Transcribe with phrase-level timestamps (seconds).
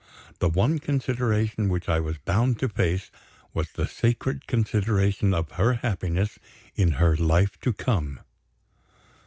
[0.39, 3.11] The one consideration which I was bound to face,
[3.53, 6.39] was the sacred consideration of her happiness
[6.73, 8.19] in her life to come.